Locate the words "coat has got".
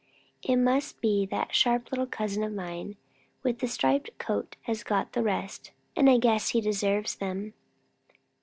4.17-5.13